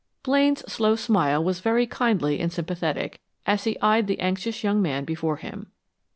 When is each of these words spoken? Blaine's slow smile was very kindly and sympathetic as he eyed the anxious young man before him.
Blaine's 0.23 0.61
slow 0.61 0.95
smile 0.95 1.43
was 1.43 1.59
very 1.59 1.85
kindly 1.85 2.39
and 2.39 2.51
sympathetic 2.51 3.21
as 3.45 3.65
he 3.65 3.79
eyed 3.81 4.07
the 4.07 4.19
anxious 4.19 4.63
young 4.63 4.81
man 4.81 5.05
before 5.05 5.37
him. 5.37 5.67